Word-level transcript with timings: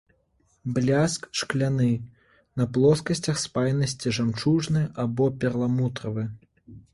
Бляск 0.75 1.27
шкляны, 1.41 1.89
на 2.61 2.65
плоскасцях 2.77 3.37
спайнасці 3.43 4.15
жамчужны 4.19 4.83
або 5.05 5.29
перламутравы. 5.45 6.27